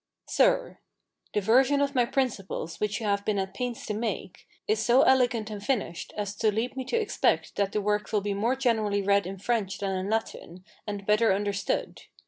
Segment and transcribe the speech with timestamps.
[0.27, 0.79] Sir,
[1.35, 5.03] The version of my principles which you have been at pains to make, is so
[5.03, 8.55] elegant and finished as to lead me to expect that the work will be more
[8.55, 12.01] generally read in French than in Latin, and better understood.